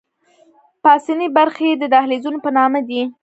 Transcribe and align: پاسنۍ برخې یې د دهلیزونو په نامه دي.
پاسنۍ 0.83 1.27
برخې 1.37 1.65
یې 1.69 1.75
د 1.81 1.83
دهلیزونو 1.93 2.37
په 2.45 2.49
نامه 2.57 2.79
دي. 2.87 3.01